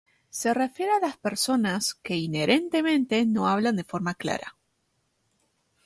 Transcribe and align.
Se 0.31 0.51
refiere 0.55 0.93
a 0.93 0.99
las 0.99 1.15
personas 1.17 1.93
que 1.93 2.15
inherentemente 2.17 3.23
no 3.27 3.47
hablan 3.47 3.75
de 3.75 3.83
forma 3.83 4.15
clara. 4.15 4.55